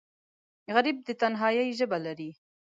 غریب 0.75 0.97
د 1.07 1.09
تنهایۍ 1.21 1.69
ژبه 1.79 1.97
لري 2.05 2.29